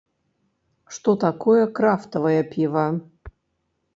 Што 0.95 1.11
такое 1.25 1.63
крафтавае 1.79 2.41
піва? 2.53 2.87